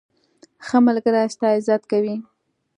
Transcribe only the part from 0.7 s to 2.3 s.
ملګری ستا عزت کوي.